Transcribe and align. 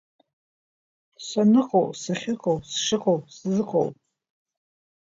Саныҟоу, 1.27 1.87
сахьыҟоу, 2.01 2.57
сшыҟоу, 2.71 3.19
сзыҟоу… 3.35 3.89